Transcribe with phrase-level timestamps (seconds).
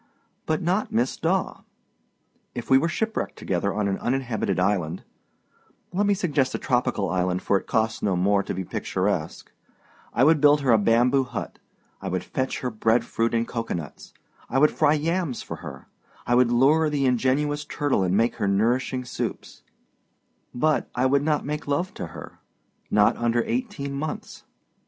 [0.47, 1.61] But not Miss Daw.
[2.55, 5.03] If we were shipwrecked together on an uninhabited island
[5.93, 9.51] let me suggest a tropical island, for it costs no more to be picturesque
[10.11, 11.59] I would build her a bamboo hut,
[12.01, 14.11] I would fetch her bread fruit and cocoanuts,
[14.49, 15.87] I would fry yams for her,
[16.25, 19.61] I would lure the ingenuous turtle and make her nourishing soups,
[20.51, 22.39] but I wouldnât make love to her
[22.89, 24.45] not under eighteen months.